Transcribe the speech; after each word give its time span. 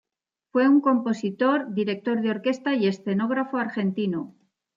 Fue 0.51 0.67
un 0.67 0.81
compositor, 0.81 1.75
director 1.75 2.21
de 2.23 2.31
orquesta 2.31 2.73
y 2.73 2.87
escenógrafo 2.87 3.57
argentino. 3.59 4.33